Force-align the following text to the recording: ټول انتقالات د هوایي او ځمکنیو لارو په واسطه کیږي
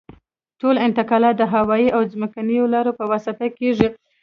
ټول 0.59 0.75
انتقالات 0.87 1.35
د 1.39 1.43
هوایي 1.53 1.87
او 1.95 2.01
ځمکنیو 2.13 2.71
لارو 2.73 2.91
په 2.99 3.03
واسطه 3.11 3.45
کیږي 3.59 3.87